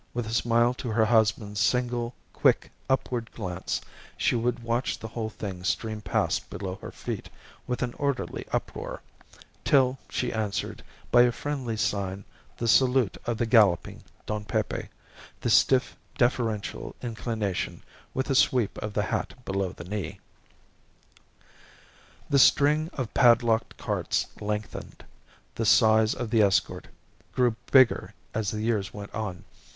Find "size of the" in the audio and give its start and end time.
25.67-26.41